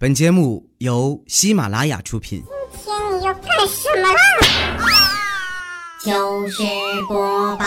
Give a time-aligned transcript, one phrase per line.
[0.00, 2.44] 本节目由喜马拉雅出品。
[2.70, 4.20] 今天你要干什么啦？
[5.98, 6.62] 糗事
[7.08, 7.64] 播报，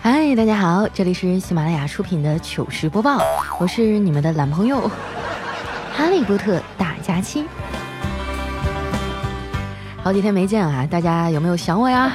[0.00, 3.20] 嗨，大家好，这里是喜马拉雅出品的糗事播报，
[3.58, 4.88] 我是你们的男朋友
[5.96, 7.44] 哈利波特大假期。
[10.02, 12.12] 好几天没见啊，大家有没有想我呀？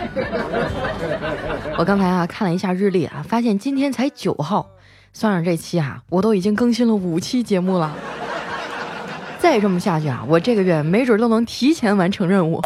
[1.78, 4.68] 我刚才啊看了一下日历啊，发现今天才九号，
[5.14, 7.96] 算上这期啊，我都已经更新了五期节目了。
[9.40, 12.62] 再这么下去啊，我这个月没准都能提前完成任务，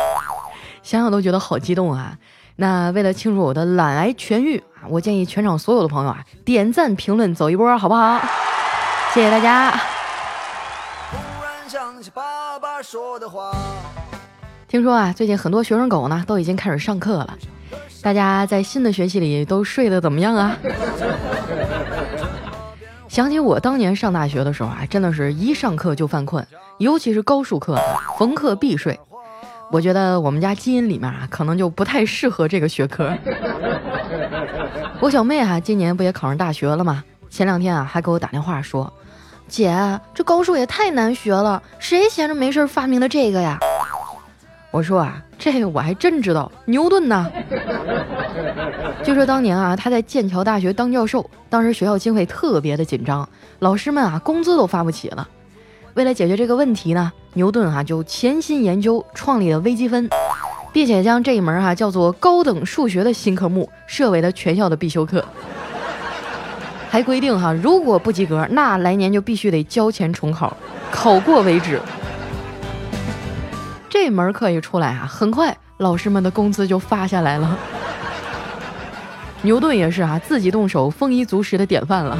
[0.82, 2.18] 想想都觉得好激动啊！
[2.55, 8.20] 那为了庆祝我的懒癌痊愈啊，我建议全场所有的朋友啊，点赞评论走一波，好不好？
[9.13, 9.80] 谢谢大家。
[11.68, 13.52] 想起爸爸说的话。
[14.72, 17.38] 听说啊，最近很多学生狗呢都已经开始上课了，
[18.02, 20.58] 大家在新的学期里都睡得怎么样啊？
[23.10, 26.48] 想起我当年上大学的时候啊，真的是一上课就犯困，
[26.78, 27.78] 尤其是高数课，
[28.18, 28.98] 逢课必睡。
[29.72, 33.13] 我觉得我们家基因里面啊，可能就不太适合这个学科。
[35.02, 37.04] 我小妹哈，今年不也考上大学了吗？
[37.30, 38.94] 前两天啊，还给我打电话说
[39.50, 43.60] ：“姐，这高数也太难学了，谁闲着没事发明的这个呀？”
[44.72, 47.30] 我说啊，这个我还真知道，牛顿呢。
[49.04, 53.28] 就说当年啊，他在剑桥大学当教授，当时学校经费特别的紧张，
[53.60, 55.28] 老师们啊工资都发不起了。
[55.96, 60.10] 为了解决这个问题呢，牛顿啊就潜心研究，创立了微积分，
[60.72, 65.25] 并且将这一门啊叫做高等数学的新科目设为了全校的必修课，
[66.90, 70.56] 还规定哈，如果不及格，那来年就必须得交钱重考，
[70.91, 71.78] 考过为止。
[73.92, 77.58] 这门课一出来啊，很快老师们的工资就发下来了。
[79.42, 82.18] 牛顿也是啊，自己动手丰衣足食的典范了。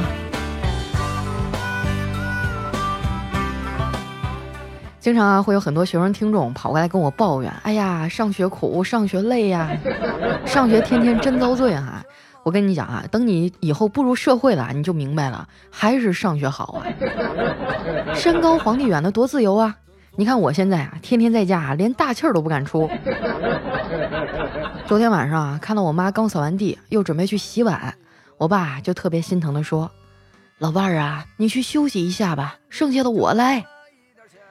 [5.00, 9.74] 经常啊，会有很多学生听众跑过来跟我抱怨：“哎呀，上学苦，上学累呀，
[10.44, 12.04] 上学天天真遭罪啊！”
[12.44, 16.84] 我跟你讲啊，等你以后步入社会了，你就明白了，还是上学好啊。
[18.14, 19.74] 山高皇帝远的多自由啊！
[20.14, 22.88] 你看我现在啊，天天在家，连大气儿都不敢出。
[24.86, 27.94] 昨天晚上啊，看到我妈刚扫完地，又准备去洗碗，
[28.36, 29.90] 我爸就特别心疼的说
[30.60, 33.64] ：“老伴儿啊，你去休息一下吧，剩下的我来。”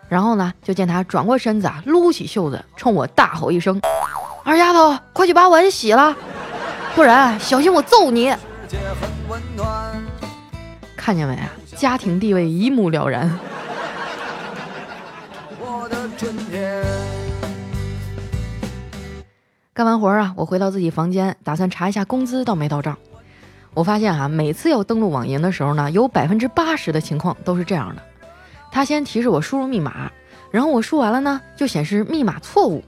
[0.09, 3.79] 然后呢，就见他转过身子啊，撸起袖子，冲我大吼一声
[4.43, 6.15] ：“二丫头，快去把碗洗了，
[6.95, 8.33] 不然小心我揍你！”
[10.97, 11.51] 看见没啊？
[11.75, 13.39] 家庭地位一目了然。
[19.73, 22.97] 干完活啊，我回到自己房间，打算查一下工资到没到账。
[23.73, 28.01] 我发现哈，每次要登录网银的时候呢，有百分之八十的情况都是这样的：
[28.69, 30.11] 他先提示我输入密码，
[30.51, 32.83] 然后我输完了呢，就显示密码错误。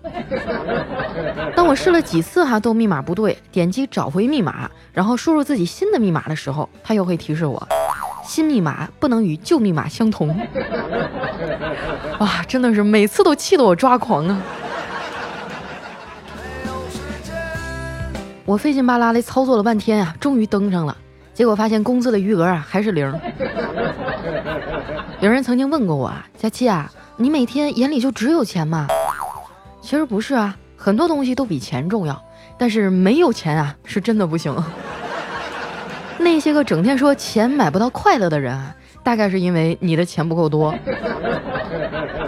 [1.56, 7.66] 当我试了几次哈都密码不对，点击找回密码，然后输入自己新的密码的时候，他又会提示我，
[8.26, 10.38] 新密码不能与旧密码相同。
[12.20, 14.42] 哇，真的是每次都气得我抓狂啊！
[18.46, 20.98] 我费劲巴拉的操作了半天啊，终于登上了，
[21.34, 23.14] 结果发现工资的余额啊还是零。
[25.22, 28.88] 有人曾经问过我啊，佳期啊，你每天眼里就只有钱吗？
[29.82, 32.22] 其实不是啊，很多东西都比钱重要，
[32.58, 34.54] 但是没有钱啊是真的不行。
[36.20, 40.76] 那些个整天说钱买不到快乐的人啊，大概是因为你的钱不够多。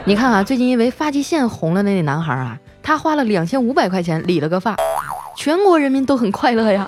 [0.06, 4.78] 你看啊，最近因为发际线红了的那男孩啊，他花了两千五百块钱理了个发。
[5.36, 6.88] 全国人民都很快乐呀！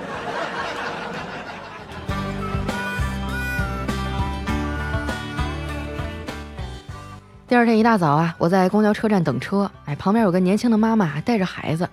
[7.47, 11.87] 第二天一大早啊，我在公交车站等车，哎，旁边有个年轻的妈妈带着孩子。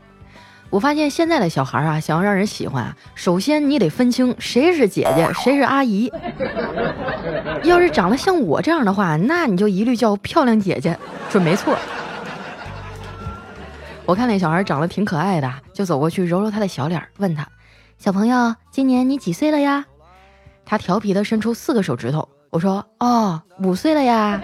[0.70, 6.10] 我发现现在的小孩啊，想要让人喜欢，首先你得分清谁是姐姐， 谁是阿姨。
[7.62, 10.98] 要是长得像我这样的话，那你就一律叫漂亮姐姐，
[11.30, 11.76] 准没错。
[14.06, 17.48] 我看那小孩长得挺可爱的，就走过去揉揉他的小脸，问他
[17.96, 19.84] ：“小朋友，今年你几岁了呀？”
[20.66, 22.28] 他调皮的伸出四个手指头。
[22.50, 24.40] 我说：“哦，五岁了呀。”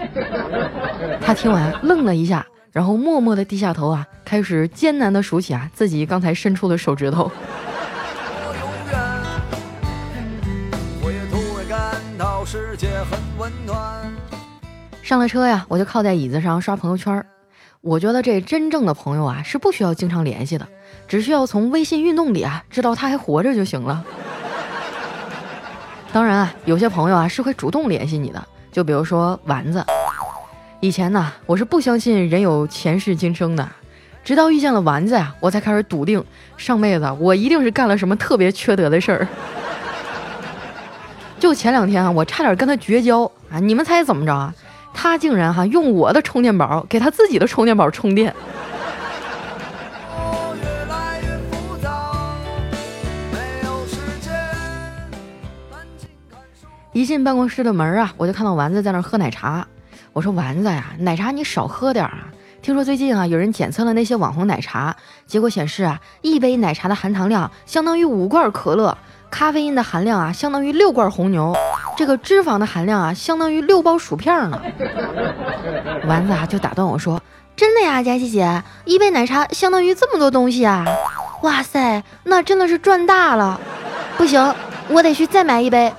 [1.21, 7.31] 他听完愣了一下，然后默默的低下头啊，开始艰难的数起啊自己刚才伸出的手指头。
[15.03, 17.23] 上了车呀，我就靠在椅子上刷朋友圈。
[17.81, 20.67] 我觉得这真正的朋友啊，是不需要经常联系的，
[21.07, 24.05] 只需要从微信运动里啊知道他还活着就行了。
[26.13, 29.83] 当然啊，有些朋友啊是会主动联系你的，就比如说丸子。
[30.79, 33.67] 以前呢，我是不相信人有前世今生的，
[34.23, 36.23] 直到遇见了丸子呀，我才开始笃定
[36.57, 39.27] 上辈子我一定是干了什么特别缺德的事儿。
[41.39, 43.59] 就前两天啊，我差点跟他绝交啊！
[43.59, 44.53] 你们猜怎么着啊？
[44.93, 48.33] 他竟然哈用我的充电宝给他自己的充电宝充电。
[56.93, 59.65] 一进办公室的门啊，我就看到丸子在那儿喝奶茶。
[60.11, 62.27] 我说丸子呀，奶茶你少喝点啊！
[62.61, 64.93] 听说最近啊，有人检测了那些网红奶茶，
[65.25, 68.97] 结果显示啊，一杯奶茶的含糖量相当于五罐可乐。
[69.31, 71.53] 咖啡因的含量啊，相当于六罐红牛；
[71.97, 74.61] 这个脂肪的含量啊，相当于六包薯片呢。
[76.05, 77.19] 丸子啊，就打断我说
[77.55, 80.85] ：“真的呀，佳琪姐，一杯奶茶相当于这么多东西啊！
[81.43, 83.59] 哇塞，那真的是赚大了！
[84.17, 84.53] 不行，
[84.89, 85.91] 我得去再买一杯。”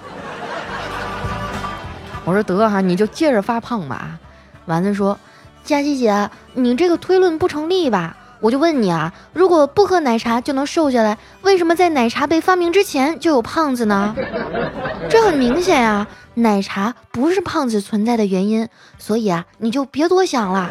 [2.25, 4.19] 我说得哈，你就接着发胖吧。
[4.67, 5.19] 丸子说
[5.64, 14.17] ：“佳琪姐，你这个推论不成立吧？”我就问你啊，如果不喝奶茶就能瘦下来，为什么在奶茶被发明之前就有胖子呢？
[15.09, 18.69] 这很明显呀，奶茶不是胖子存在的原因，
[18.99, 20.69] 所以啊，你就别多想了。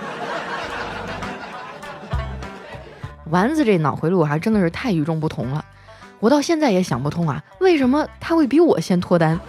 [3.29, 5.63] 丸子这脑回路还真的是太与众不同了，
[6.19, 9.39] 我到现在也想不通啊，为什么他会比我先脱单？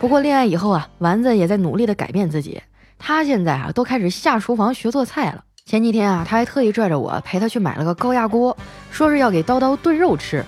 [0.00, 2.62] 不过恋爱以后啊，丸子也在努力的改变自己。
[3.06, 5.44] 他现在啊都开始下厨房学做菜了。
[5.66, 8.56] 前几天啊，他还特意拽着我陪他去买了个高压锅，
[8.90, 10.42] 说是要给叨叨炖肉吃。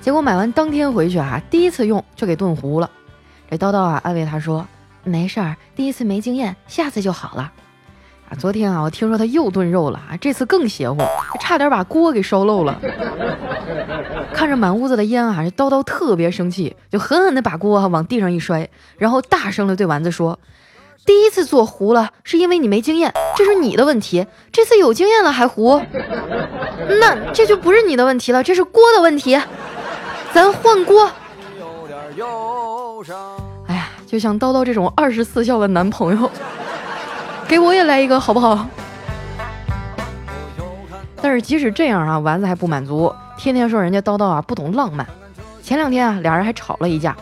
[0.00, 2.90] 结果买完当天回去啊，第一次用就给炖糊了。
[3.50, 4.66] 这叨叨啊安慰他说
[5.04, 7.52] ：“没事儿，第一次没经验，下次就好了。”
[8.30, 11.02] 啊，昨天啊我听说他又炖肉了啊，这次更邪乎，
[11.38, 12.80] 差点把锅给烧漏了。
[14.32, 18.66] 看着满屋子的烟啊，这叨叨特别生气，就狠狠地把锅往地上一摔，
[18.96, 20.38] 然后大声的对丸子说。
[21.06, 24.26] 第一次做糊了，是因为你没经验，这是你的问题。
[24.50, 25.78] 这次有经验了还糊，
[27.00, 29.38] 那这就不是你的问题了，这是锅的问题。
[30.32, 31.10] 咱换锅。
[33.66, 36.30] 哎呀，就像叨叨这种二十四孝的男朋友，
[37.46, 38.66] 给我也来一个好不好？
[41.20, 45.06] 但是即使这样啊，丸子还不满足，天天说人家叨叨啊不懂浪漫。
[45.62, 47.14] 前两天啊，俩人还吵了一架，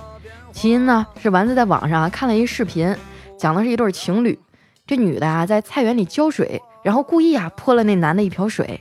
[0.53, 2.97] 起因呢是丸子在网上看了一视频。
[3.43, 4.39] 讲的是一对情侣，
[4.87, 8.81] 这女的啊在菜园里浇水，然后故意啊泼了那男的一瓢水，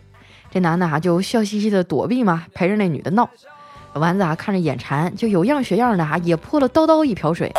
[0.52, 3.28] 这男的啊就笑嘻嘻的躲避嘛，陪着那女的闹。
[3.94, 7.52] 丸子啊看着眼馋，就有样学样的啊也泼了叨叨一瓢水，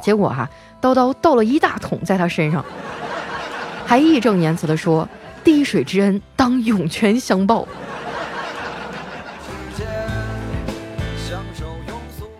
[0.00, 0.48] 结果哈
[0.80, 2.64] 叨叨倒了一大桶在他身上，
[3.84, 5.08] 还义正言辞的说
[5.42, 7.66] ：“滴水之恩当涌泉相报。”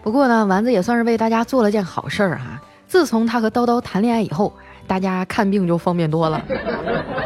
[0.04, 2.60] 不过呢，丸子也算是为大家做了件好事儿哈。
[2.94, 4.52] 自从他和叨叨谈恋爱以后，
[4.86, 6.40] 大家看病就方便多了。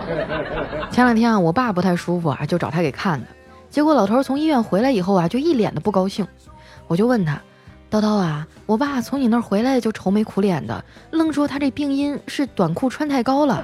[0.91, 3.26] 前两天啊，我爸不太舒服啊，就找他给看的。
[3.69, 6.26] 结果老头从医院回来以后啊，就一脸的不高兴。
[6.87, 7.38] 我就问他
[7.93, 13.62] ：“叨叨啊，我爸从你那儿回来就愁眉苦脸的，愣说他这病因是短裤穿太高了。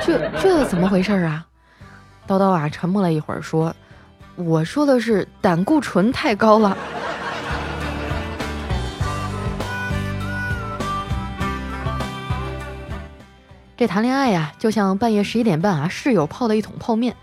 [0.00, 1.46] 这这怎么回事啊？”
[2.26, 3.76] 叨叨啊，沉默了一会儿说
[4.36, 6.74] ：“我说的是胆固醇太高了。”
[13.76, 17.16] 这谈恋爱呀，就像半夜十一点半啊，室友泡的一桶泡面，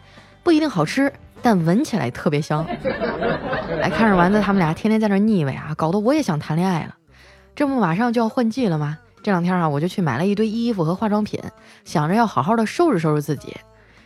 [0.44, 2.66] 不一定好吃，但闻起来特别香。
[3.82, 6.96] 哎看着丸子他们俩天天在那腻歪啊，搞得我也想谈恋爱了。
[7.56, 8.98] 这不马上就要换季了吗？
[9.22, 11.40] 这两天啊，我就去买了一堆衣服和化妆品，
[11.86, 13.56] 想着要好好的收拾收拾自己。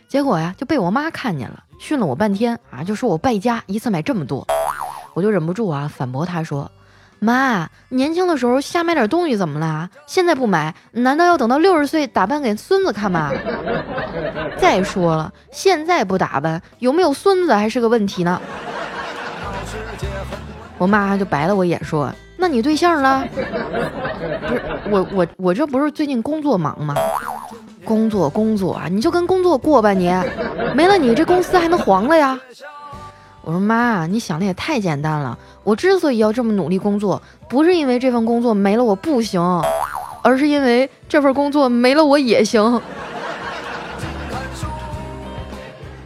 [0.06, 4.46] 结果呀，就被我妈看见了，训了我半天啊，就说我败家，一次买这么多。
[5.14, 6.70] 我就忍不住啊，反驳她说。
[7.18, 9.88] 妈，年轻的时候瞎买点东西怎么了？
[10.06, 13.30] 现在不买，难道要等到六十岁打扮给孙子看吗？
[14.58, 18.40] 再说了，现在不打扮，有没有孙子还是个问题呢。
[20.76, 26.94] 我妈就白了我一眼说：“那你对象呢？”不是我我我这不是最近工作忙吗？
[27.84, 30.12] 工作工作啊，你就跟工作过吧你，
[30.74, 32.38] 没了你这公司还能黄了呀？
[33.44, 35.38] 我说妈，你想的也太简单了。
[35.62, 39.40] 我之所以要这么努力工作，不是因为这份工作没了我不行，
[40.22, 42.80] 而是因为这份工作没了我也行。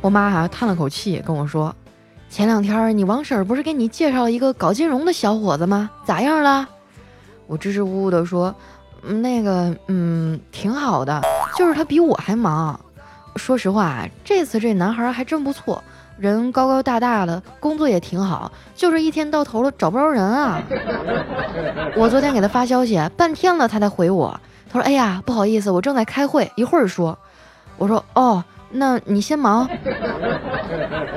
[0.01, 1.75] 我妈还叹了口气跟我说
[2.29, 5.89] ：“前两天你王婶不是给你介绍了一个搞金融的小伙子吗？
[6.05, 6.69] 咋样了？”
[7.47, 8.53] 我支支吾吾的说
[9.01, 11.23] ：“那个，嗯，挺好的，
[11.57, 12.79] 就是他比我还忙。
[13.37, 15.83] 说实话，这次这男孩还真不错。”
[16.19, 20.61] 人高高大大的，工作也挺好，就是一天到头了找不着人啊。
[21.97, 24.39] 我昨天给他发消息，半天了他才回我。
[24.71, 27.17] 他说：“哎呀，不好意思，我正在开会，一会儿说。”
[27.79, 29.69] 我说：“哦，那你先忙。”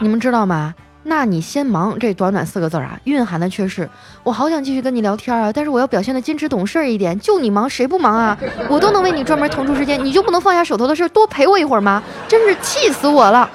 [0.00, 0.74] 你们知道吗？
[1.02, 3.88] 那你先忙这短短四个字啊，蕴含的却是
[4.22, 7.18] 我好想继续跟你聊天啊，但是我要表现的矜持懂事一点。
[7.18, 8.36] 就你忙，谁不忙啊？
[8.68, 12.02] 我都能为你专门腾出时间，你就不能放下手头的事，多陪我一会儿吗？
[12.28, 13.48] 真是气死我了！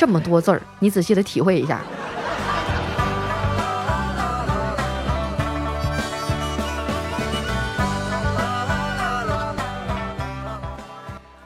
[0.00, 1.78] 这么多字儿，你仔细的体会一下。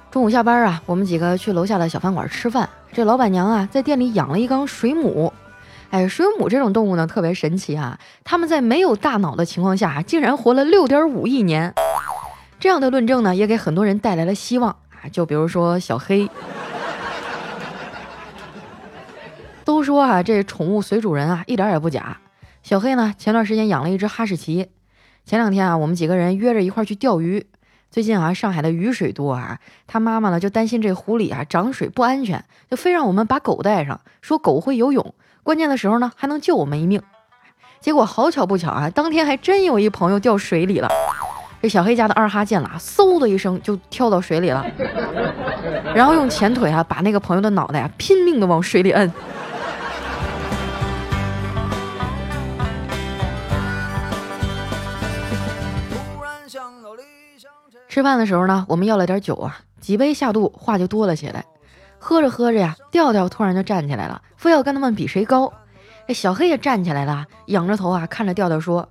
[0.09, 2.71] 中午下班啊，我们几个去楼下的小饭馆吃饭。
[2.93, 5.33] 这老板娘啊，在店里养了一缸水母。
[5.91, 7.99] 哎，水母这种动物呢，特别神奇啊！
[8.23, 11.75] 它们在没有大脑的情况下，竟然活了六点五亿年。
[12.61, 15.11] 这样的论证呢，也给很多人带来了希望啊。
[15.11, 16.31] 就比如说小黑。
[19.65, 22.19] 都说啊，这宠物随主人啊，一点也不假。
[22.63, 24.69] 小黑呢，前段时间养了一只哈士奇。
[25.25, 27.47] 前两天啊，我们几个人约着一块去钓鱼。
[27.91, 37.01] 最近啊，上海的雨水多啊，他妈妈呢就担心这湖里啊涨水不安全，就非让我们把狗带上，说狗会游泳，关键的时候呢还能救我们一命。
[37.81, 40.89] 结果好巧不巧啊，当天还真有一朋友掉水里了。
[41.63, 44.67] 这小黑家的二哈见了，嗖的一声就跳到水里了，
[45.95, 49.11] 然后用前腿啊把那个朋友的脑袋啊拼命的往水里摁。
[57.95, 61.45] 吃饭的时候呢，我们要了点酒啊，几杯下肚，话就多了起来。
[62.01, 65.53] 喝着喝着呀，调调突然就站起来了，非要跟他们比谁高。
[66.09, 68.89] 这小黑也站起来了，仰着头啊，看着调调说：“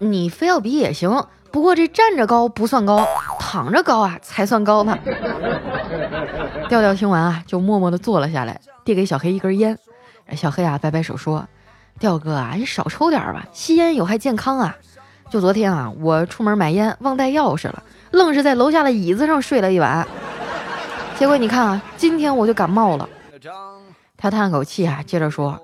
[0.00, 3.06] 你非要比也行，不过这站着高不算高，
[3.38, 4.98] 躺着高啊才算高呢。
[6.70, 9.78] ”调调听完啊，就默默地坐了下来，递给小黑一根烟。
[10.34, 11.46] 小黑啊，摆摆手说
[12.00, 14.74] ：“调哥啊，你少抽点吧，吸烟有害健康啊。
[15.28, 20.06] 就昨天啊，我出门买烟忘带钥匙了。”愣是在楼下的椅子上睡了一晚，
[21.18, 23.08] 结果你看啊，今天我就感冒了。
[24.16, 25.60] 他叹了口气啊，接着说：“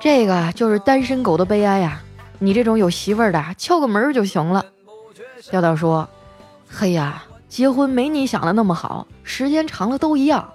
[0.00, 2.00] 这个就是单身狗的悲哀呀！
[2.38, 4.64] 你这种有媳妇儿的，敲个门就行了。”
[5.50, 6.08] 调调说
[6.70, 10.48] ：“嘿呀，结婚没你想的那么好，时间长了都一样。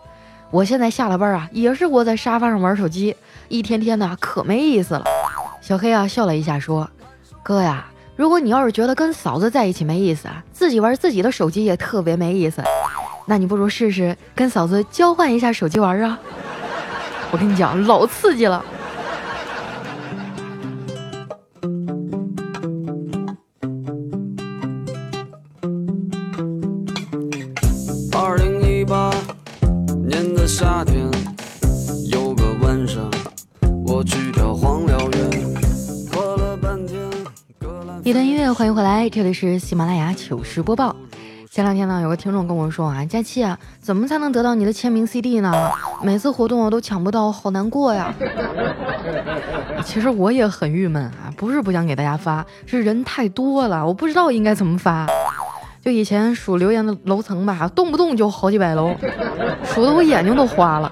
[0.49, 3.15] 我现在下了班啊，也是窝在沙发上玩手机，
[3.49, 5.03] 一天天的可没意思了。”
[5.61, 6.89] 小黑啊笑了一下说
[7.43, 7.85] ：“哥呀。”
[8.17, 12.63] 如果你要是觉得跟嫂子在一起没意思啊，自己玩自己的手机也特别没意思，
[13.27, 16.17] 那你不如试试跟嫂子交换一下手机玩啊！
[17.31, 18.65] 我跟你讲，老刺激了。
[38.57, 40.95] 欢迎回来，这里是喜马拉雅糗事播报。
[41.51, 45.53] 前两天呢，有个听众跟我说啊，佳期啊，怎么才能得到你的签名 CD 呢？
[46.01, 48.11] 每次活动我都抢不到，好难过呀。
[49.85, 55.05] 其实我也很郁闷啊，不是不想给大家发，是人太多了，我不知道应该怎么发。
[55.79, 58.95] 就以前数留言的楼层吧，动不动就好几百楼，
[59.63, 60.91] 数的我眼睛都花了。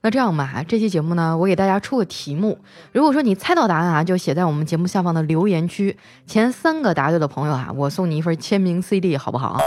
[0.00, 2.56] 那这样吧，这期节目呢，我给大家出个题目。
[2.92, 5.96] 如果说你猜到答案啊，就写在我们节目下方的留言区。
[6.24, 9.58] 前三个答对的朋友啊，我送你一份签名 CD，好不好？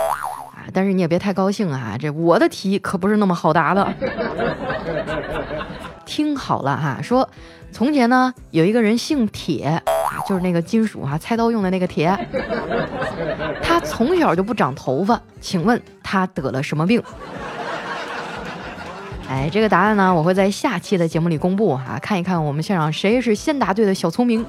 [0.56, 3.94] 啊，但是你也别太高兴啊，这我的题可不是那么好答的。
[6.06, 7.30] 听好了哈，说
[7.72, 9.82] 从前呢，有一个人姓铁啊，
[10.28, 12.18] 就是那个金属啊，菜刀用的那个铁。
[13.62, 17.04] 他从小就不长头发，请问他得了什么病？
[19.32, 24.46] 哎，这个答案呢，我会在下期的节目里公布哈，看一看我们现场谁是先答对的小聪明。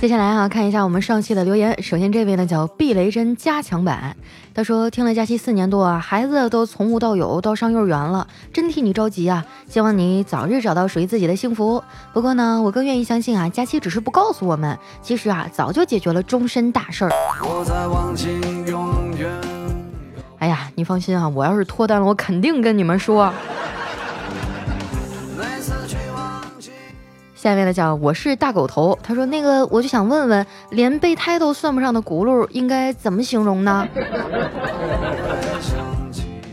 [0.00, 1.82] 接下来啊，看一下我们上期的留言。
[1.82, 4.16] 首先这位呢叫避雷针加强版，
[4.54, 9.44] 他说听了假期四年多啊，孩子都从无到有，到上幼儿园了，真替你着急啊！
[9.68, 11.82] 希望你早日找到属于自己的幸福。
[12.12, 17.10] 不过呢，我更愿意相信啊，假期只是不告诉我们，其实啊，早就解决了终身大事儿。
[17.42, 18.49] 我在忘记。
[20.40, 23.30] 哎呀，你放心啊，我要是脱单了，我肯定跟你们说。
[25.36, 26.70] 每次去忘记。
[27.34, 33.86] 下面的叫我是大狗头，他说那个我就想问问，连备胎都算不上的轱辘应该怎么形容呢？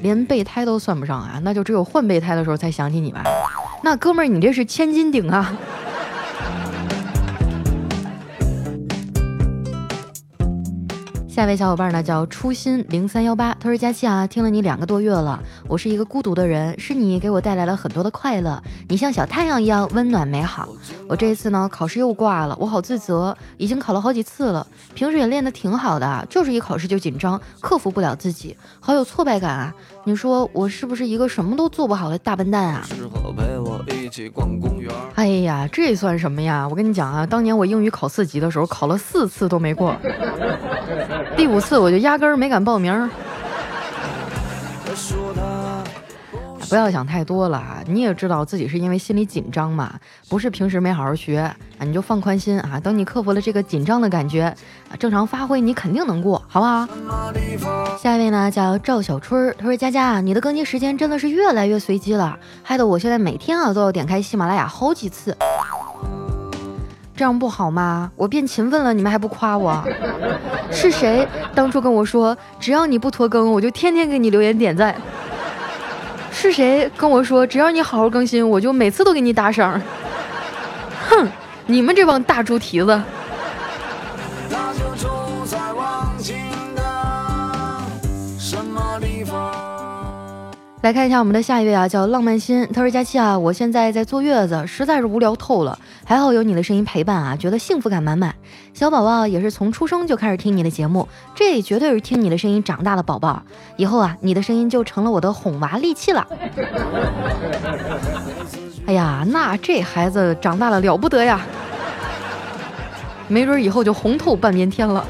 [0.02, 3.24] 连备胎都算不上啊，那就只有换备胎的时候才想起你吧。
[3.84, 5.56] 那哥们儿，你这是千斤顶啊！
[11.38, 20.68] 下一位小伙伴呢叫初心零三幺八，他说佳期啊，听了你两个多月了，我是一个孤独的人，是你给我带来了很多的快乐，你像小太阳一样温暖美好。
[21.08, 24.66] 我这一次呢考试又挂了，我好自责，已经考了好几次了，
[24.96, 29.76] 平时也练得挺好的，就是一考试就紧张，克服不了自己，好有挫败感啊！
[30.06, 32.84] 你说我是不是一个什么都做不好的大笨蛋啊？
[35.16, 36.68] 哎呀，这算什么呀？
[36.70, 39.96] 我跟你讲啊，当年我英语考四级的时候，考了四次都没过。
[41.36, 43.10] 第五次我就压根儿没敢报名。
[46.70, 47.82] 不要想太多了啊！
[47.88, 49.94] 你也知道自己是因为心里紧张嘛，
[50.28, 52.80] 不是平时没好好学啊，你就放宽心啊。
[52.80, 54.44] 等你克服了这个紧张的感觉，
[54.90, 56.88] 啊正常发挥，你肯定能过，好不好？
[57.98, 65.36] 下一位呢叫赵小春，他说：佳佳，你的更新时间真的是越来越随机了，害得我现在每天啊都要点开喜马拉雅好几次。
[67.16, 68.12] 这样不好吗？
[68.16, 69.84] 我变勤奋了，你们还不夸我？
[70.70, 74.94] 是谁当初跟我说，只要你不拖更，我就天天给你留言点赞？
[76.40, 79.82] 是谁跟我说，只要你好好更新，我就每次都给你打赏？
[81.10, 81.28] 哼，
[81.66, 83.02] 你们这帮大猪蹄子！
[90.82, 92.66] 来看一下我们的下一位啊，叫浪漫心。
[92.72, 95.78] 他说：“佳期啊，我现在在坐月子，实在是无聊透了。
[96.06, 98.34] 还好有你的声音陪伴啊，觉得幸福感满满。
[98.76, 103.42] 小宝宝也是从出生就开始听你的节目，这绝对是听你的声音长大的宝宝。
[103.76, 106.28] 以后啊，你的声音就成了我的哄娃利器了。
[108.86, 111.42] 哎呀，那这孩子长大了了不得呀，
[113.28, 115.04] 没准以后就红透半边天了。”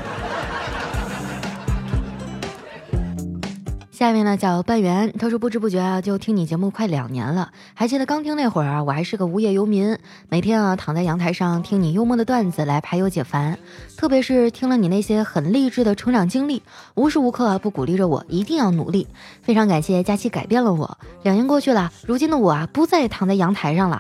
[3.98, 9.98] 下面呢叫半圆，他说不知不觉啊就听你节目快两年了，还记得刚听那会儿啊，我还是个无业游民，
[10.30, 13.58] 每天啊躺在阳台上听你幽默的段子来排忧解烦，
[13.98, 16.62] 特别是听了你那些很励志的成长经历，
[16.94, 19.08] 无时无刻啊不鼓励着我一定要努力。
[19.42, 23.98] 非常感谢佳期改变了我，两年过去了，如今的我啊不再躺在阳台上了，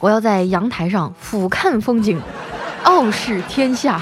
[0.00, 2.22] 我要在阳台上俯瞰风景，
[2.84, 4.00] 傲视天下。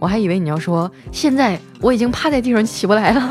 [0.00, 3.30] 我还以为你要说，现在我已经趴在地上起不来了。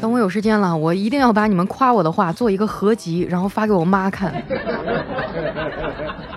[0.00, 4.32] 等我有时间了，我一定要把你们夸我的话做一个合集，然后发给我妈看，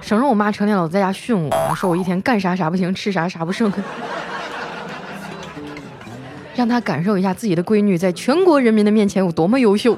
[0.02, 3.72] 省着我妈成天老在家训我，说我一天干啥啥不行，吃啥啥不剩，
[6.56, 9.96] 让她感受一下自己的闺女在全国人民的面前有多么优秀。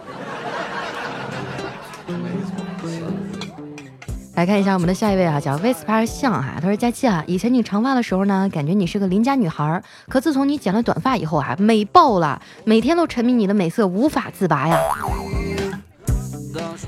[4.40, 14.80] 来看一下我们的下一位啊，叫 Vespa 象哈，他说佳期啊，以前你长发的时候呢，感觉你是个邻家女孩，可自从你剪了短发以后啊，美爆了，每天都沉迷你的美色，无法自拔呀。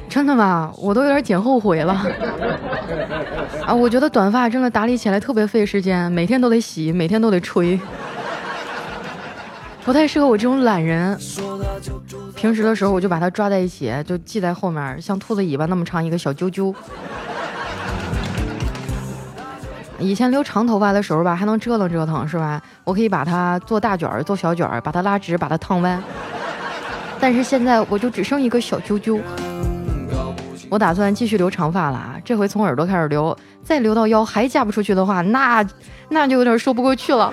[0.08, 0.72] 真的吗？
[0.78, 2.08] 我都有点剪后悔了。
[3.68, 7.78] 啊，我觉得短发真的打理起来特别费时间，每天都得洗，每天都得吹，
[9.84, 11.20] 不太适合我这种懒人。
[12.34, 16.74] 平时的时候我就把它抓在一起，就系在后面，像兔子尾巴那么长一个小揪揪。
[20.02, 22.62] 以前留长头发的时候吧，还能折腾折腾，是吧？
[22.84, 26.02] 我可以把它做大卷儿，做小卷儿，把它拉直，把它烫弯。
[27.20, 29.20] 但是现在我就只剩一个小揪揪。
[30.70, 35.64] 我打算继续留长发了啊，这回从耳朵开始留，再留到腰还嫁不出去的话，那
[36.10, 37.32] 那就有点说不过去了。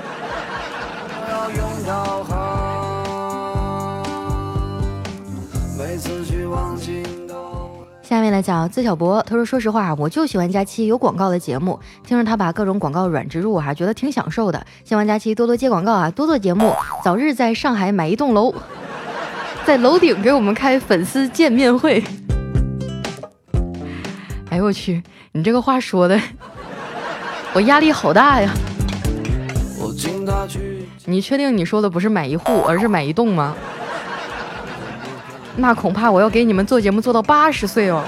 [8.09, 14.67] 下面来讲资小博，他说：“说实话，我就喜欢佳期有广告的节目，听着他把各种广告软植入，还觉得挺享受的。
[14.83, 18.55] 希望佳期多多接广告啊，多做节目，早日在上海买一栋楼，
[19.67, 22.03] 在楼顶给我们开粉丝见面会。”
[24.49, 26.19] 哎呦我去，你这个话说的，
[27.53, 28.51] 我压力好大呀！
[31.05, 33.55] 你确定你说的不是买一户，而是买一栋吗？
[35.61, 38.05] 那恐怕我要给你们做节目做到八十岁哦。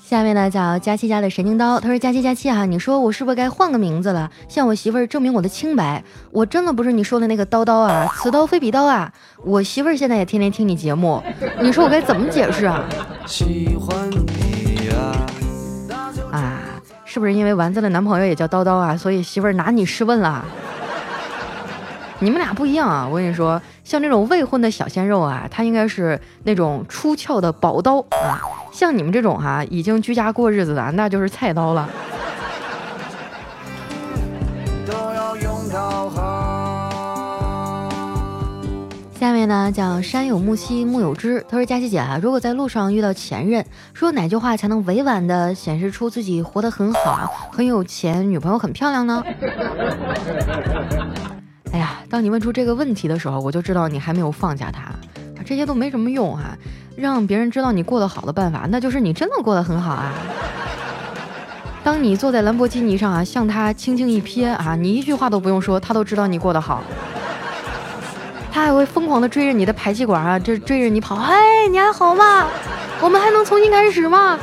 [0.00, 6.02] 下面呢叫佳期家的神经刀，他说佳期佳期啊，你说我是不是该换个名字了，向我媳妇儿证明我的清白？
[6.30, 9.12] 我真的不是你说的那个刀刀啊，此刀非彼刀啊！
[9.44, 11.22] 我媳妇儿现在也天天听你节目，
[11.60, 12.74] 你说我该怎么解释啊？
[12.74, 12.88] 啊。
[17.14, 18.96] 是不是因为丸子的男朋友也叫叨叨啊？
[18.96, 20.44] 所以媳妇儿拿你试问了？
[22.18, 23.06] 你们俩不一样啊！
[23.08, 28.42] 我跟你说，像这种未婚的小鲜肉啊，他应该是那种出鞘的宝刀啊。
[28.72, 31.88] 像你们这种哈，已经居家过日子的，那就是菜刀了。
[39.24, 49.24] 下面面呢叫山有木兮木有枝，他说佳琪姐啊，如果在路上遇到前任，说哪句话才能委婉的显示出自己活得很好、很有钱，女朋友很漂亮呢？
[51.72, 54.92] 哎呀，当你问出这个问题的时候，我就知道你还没有放下他，
[55.42, 56.54] 这些都没什么用啊。
[56.94, 60.12] 让别人知道你过得好的办法，那就是你真的过得很好啊。
[61.82, 66.82] 当你坐在兰博基尼上啊，向他轻轻一瞥啊，你一句话都不用说，他都知道你过得好。
[68.54, 71.16] 他还会疯狂的追着你的排气管啊，这追着你跑。
[71.16, 71.34] 嘿，
[71.68, 72.46] 你还好吗？
[73.00, 74.38] 我们还能重新开始吗？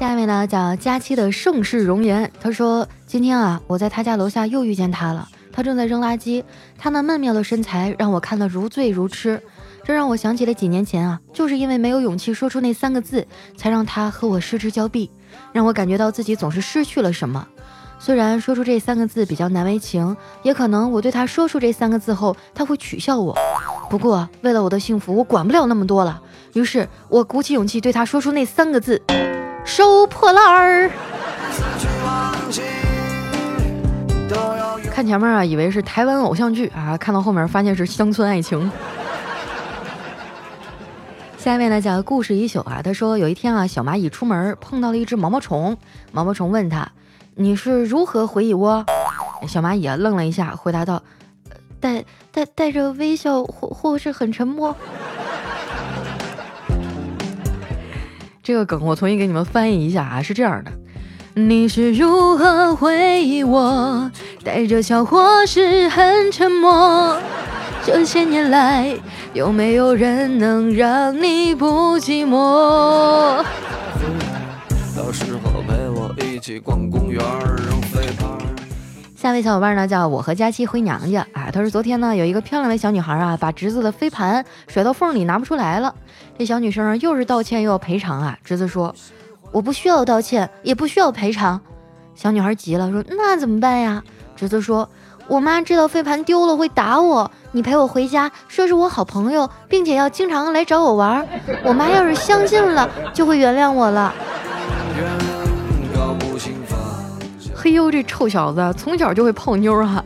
[0.00, 6.42] 下面呢叫佳期的盛世容颜，他说今天啊，我在他家楼下又遇见他了，他正在扔垃圾，
[6.78, 9.38] 他那曼妙的身材让我看得如醉如痴。
[9.84, 13.26] 这让我想起了几年前啊，就是因为没有勇气说出那三个字，
[13.58, 15.10] 才让他和我失之交臂，
[15.52, 17.46] 让我感觉到自己总是失去了什么。
[17.98, 23.34] 虽然说出这三个字比较难为情，也可能我对他说出这三个字后他会取笑我。
[23.88, 26.20] 不过为了我的幸福，我管不了那么多了。
[26.52, 29.00] 于是我鼓起勇气对他说出那三个字：
[29.64, 30.90] 收破烂儿。
[34.90, 38.70] 看前面啊，以为是台湾偶像剧啊，看到后面发现是乡村爱情。
[41.36, 45.76] 下面呢讲故事已久啊，他说有一天啊，小蚂蚁出门碰到了一只毛毛虫，
[46.12, 46.90] 毛毛虫问他
[47.36, 48.84] ：“你是如何回忆我？”
[49.46, 51.02] 小蚂蚁愣了一下，回答道
[51.80, 54.74] ：“带带带着微笑或或是很沉默。”
[58.42, 60.72] 这个梗我重新给你们翻译一下啊，是这样的：
[61.34, 64.10] 你是如何回忆我？
[64.44, 67.16] 带着笑或是很沉默？
[67.86, 68.96] 这些年来，
[69.32, 73.44] 有没有人能让你不寂寞？
[76.44, 77.24] 起逛公园
[77.56, 78.28] 扔飞盘
[79.16, 81.50] 下位小伙伴呢，叫我和佳期回娘家啊。
[81.50, 85.94] 他说昨天呢，有一个漂亮的小女孩啊，把侄子的飞盘甩到缝里拿不出来了。
[86.36, 88.36] 这小女生又是道歉又要赔偿啊。
[88.44, 88.94] 侄子说
[89.52, 91.58] ：“我不需要道歉，也不需要赔偿。”
[92.14, 94.04] 小女孩急了，说：“那怎么办呀？”
[94.36, 94.86] 侄子说
[95.26, 101.26] ：“我妈知道飞盘丢了会打我。”你陪我回家，说是我好朋友，并且要经常来找我玩。
[101.64, 104.12] 我妈要是相信了，就会原谅我了。
[107.64, 110.04] 嘿呦，这臭小子从小就会泡妞哈。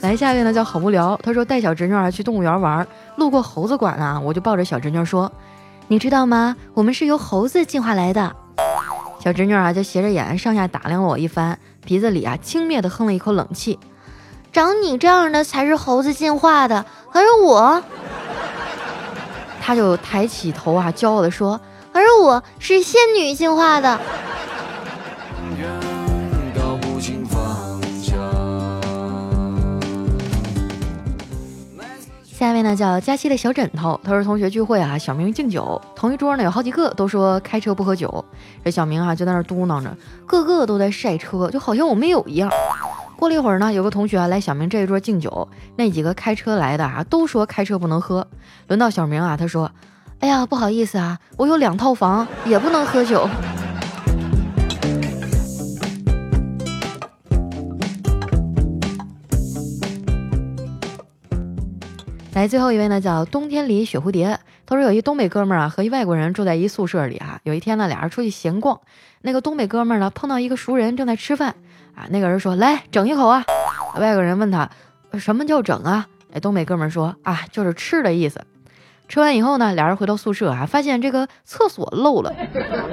[0.00, 1.16] 来，下一位呢叫好无聊。
[1.22, 2.84] 他说带小侄女儿去动物园玩，
[3.14, 5.30] 路过猴子馆啊，我就抱着小侄女说
[5.86, 6.56] ：“你知道吗？
[6.74, 8.34] 我们是由猴子进化来的。”
[9.22, 13.78] 小侄女啊就斜着眼上下打量了我一番，鼻子里啊轻蔑的哼了一口冷气。
[14.52, 17.80] 长你这样的才是猴子进化的，而我，
[19.62, 21.60] 他就抬起头啊，骄傲的说
[21.94, 23.96] ：“而我是仙女进化的。”
[32.38, 38.22] 下面呢叫佳期的小枕头，他说同学聚会啊，小明敬酒，同一桌呢有好几个都说开车不喝酒，
[38.62, 39.96] 这小明啊就在那嘟囔着，
[40.26, 42.50] 个个都在晒车，就好像我没有一样。
[43.16, 48.26] 过了一会儿呢，有个同学啊来小明这一桌敬酒，那几个开车来的啊都说开车不能喝。
[48.66, 49.72] 轮到小明啊，他说
[50.20, 53.26] ：“哎呀，不好意思啊，我有两套房，也不能喝酒。”
[62.36, 68.78] 来，最后一位呢叫冬天里雪蝴蝶，他说有一东北哥们儿啊和一外国人住在一宿舍里啊，有一天呢俩人出去闲逛，
[69.22, 71.54] 那个东北哥们儿呢碰到一个熟人正在吃饭。
[71.94, 73.42] 啊，那个人说来整一口啊，
[73.98, 74.68] 外国人问他
[75.18, 76.08] 什么叫整啊？
[76.34, 78.44] 哎，东北哥们儿说啊，就是吃的意思。
[79.08, 82.34] 吃完以后呢，俩人回到宿舍啊，发现这个厕所漏了，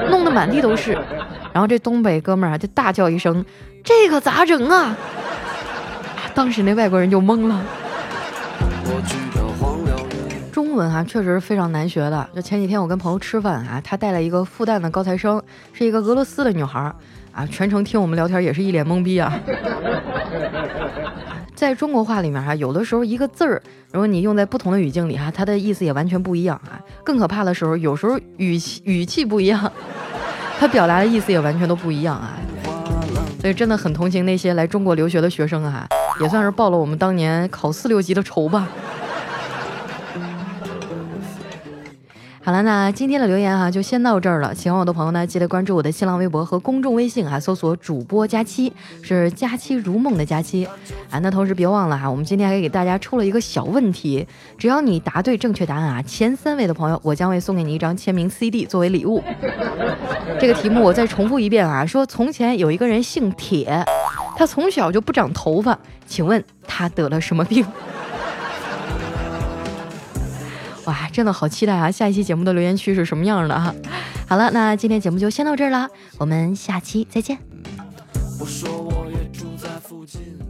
[0.09, 0.93] 弄得满地都是。
[1.51, 3.43] 然后这东北哥们儿啊就大叫一声
[3.83, 4.95] ：“这可咋整啊？”
[6.33, 7.61] 当时那外国人就懵了。
[10.73, 12.27] 中文啊，确实是非常难学的。
[12.35, 15.39] 就前几天我跟朋友吃饭啊，他带了一个复旦的高材生，
[15.71, 16.95] 是一个俄罗斯的女孩儿。
[17.31, 19.31] 啊，全程听我们聊天也是一脸懵逼啊！
[21.53, 26.81] 在中国话里面哈，有的时候一个字儿，如果你用在不同的语境里哈，它的意思也完全不一样啊。
[27.03, 29.71] 更可怕的时候，有时候语气语气不一样，
[30.59, 32.33] 它表达的意思也完全都不一样啊。
[33.39, 35.87] 所以真的很同情那些来中国留学的学生啊，
[36.19, 38.67] 也算是报了我们当年考四六级的仇吧。
[42.45, 44.53] 好了，那今天的留言哈就先到这儿了。
[44.53, 50.67] 喜欢我的朋友呢，记得关注我的新浪微博和公众微信啊，搜索主播佳期，是佳期如梦的佳期
[51.09, 51.17] 啊。
[51.19, 54.27] 那同时别忘了哈，我们今天还给大家出了一个小问题，
[54.57, 59.23] 只要你答对正确答案啊，前三位的朋友，我将会送给你一张签名 CD 作为礼物。
[60.37, 63.85] 这个题目我再重复一遍啊，说从前有一个人姓铁，
[64.35, 67.65] 他从小就不长头发，请问他得了什么病？
[70.85, 71.89] 哇，真的好期待啊！
[71.89, 73.73] 下一期节目的留言区是什么样的哈？
[74.27, 77.37] 好了，那今天节目就先到这儿了，我们下期再见。
[78.39, 80.42] 我说我也住在附近。